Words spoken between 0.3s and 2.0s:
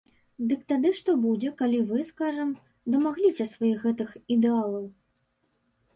Дык тады што будзе, калі вы,